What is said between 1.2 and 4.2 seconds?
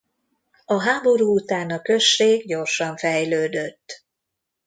után a község gyorsan fejlődött.